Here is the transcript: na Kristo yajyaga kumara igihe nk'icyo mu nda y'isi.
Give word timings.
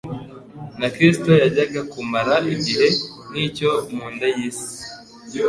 na 0.79 0.87
Kristo 0.95 1.29
yajyaga 1.41 1.81
kumara 1.91 2.35
igihe 2.55 2.87
nk'icyo 3.29 3.69
mu 3.93 4.05
nda 4.13 4.27
y'isi. 4.35 4.71